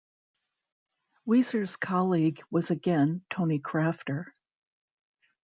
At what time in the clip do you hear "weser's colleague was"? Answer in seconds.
1.27-2.71